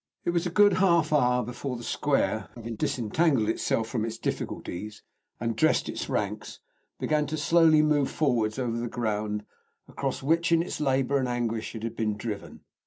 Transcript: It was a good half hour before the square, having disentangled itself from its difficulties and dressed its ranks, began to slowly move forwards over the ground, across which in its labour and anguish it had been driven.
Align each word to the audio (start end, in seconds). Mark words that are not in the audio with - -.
It 0.25 0.31
was 0.31 0.47
a 0.47 0.49
good 0.49 0.73
half 0.81 1.13
hour 1.13 1.43
before 1.45 1.77
the 1.77 1.83
square, 1.83 2.49
having 2.55 2.75
disentangled 2.75 3.47
itself 3.47 3.87
from 3.87 4.03
its 4.03 4.17
difficulties 4.17 5.03
and 5.39 5.55
dressed 5.55 5.87
its 5.87 6.09
ranks, 6.09 6.59
began 6.99 7.27
to 7.27 7.37
slowly 7.37 7.83
move 7.83 8.09
forwards 8.09 8.57
over 8.57 8.77
the 8.79 8.87
ground, 8.87 9.45
across 9.87 10.23
which 10.23 10.51
in 10.51 10.63
its 10.63 10.79
labour 10.81 11.19
and 11.19 11.27
anguish 11.27 11.75
it 11.75 11.83
had 11.83 11.95
been 11.95 12.17
driven. 12.17 12.61